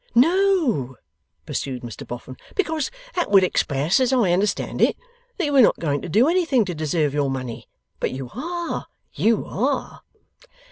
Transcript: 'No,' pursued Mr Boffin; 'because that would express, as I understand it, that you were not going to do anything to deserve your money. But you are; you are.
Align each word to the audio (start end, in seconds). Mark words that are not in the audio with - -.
'No,' 0.15 0.95
pursued 1.45 1.83
Mr 1.83 2.07
Boffin; 2.07 2.35
'because 2.55 2.89
that 3.13 3.29
would 3.29 3.43
express, 3.43 3.99
as 3.99 4.11
I 4.11 4.31
understand 4.31 4.81
it, 4.81 4.97
that 5.37 5.45
you 5.45 5.53
were 5.53 5.61
not 5.61 5.77
going 5.77 6.01
to 6.01 6.09
do 6.09 6.27
anything 6.27 6.65
to 6.65 6.73
deserve 6.73 7.13
your 7.13 7.29
money. 7.29 7.67
But 7.99 8.09
you 8.09 8.31
are; 8.33 8.87
you 9.13 9.45
are. 9.45 10.01